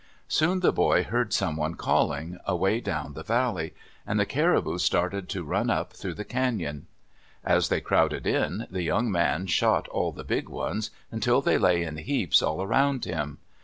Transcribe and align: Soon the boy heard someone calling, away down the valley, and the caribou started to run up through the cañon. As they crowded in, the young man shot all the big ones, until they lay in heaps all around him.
Soon 0.27 0.61
the 0.61 0.73
boy 0.73 1.03
heard 1.03 1.31
someone 1.31 1.75
calling, 1.75 2.39
away 2.47 2.79
down 2.79 3.13
the 3.13 3.21
valley, 3.21 3.75
and 4.03 4.19
the 4.19 4.25
caribou 4.25 4.79
started 4.79 5.29
to 5.29 5.43
run 5.43 5.69
up 5.69 5.93
through 5.93 6.15
the 6.15 6.25
cañon. 6.25 6.85
As 7.43 7.69
they 7.69 7.81
crowded 7.81 8.25
in, 8.25 8.65
the 8.71 8.81
young 8.81 9.11
man 9.11 9.45
shot 9.45 9.87
all 9.89 10.11
the 10.11 10.23
big 10.23 10.49
ones, 10.49 10.89
until 11.11 11.39
they 11.39 11.59
lay 11.59 11.83
in 11.83 11.97
heaps 11.97 12.41
all 12.41 12.63
around 12.63 13.05
him. 13.05 13.37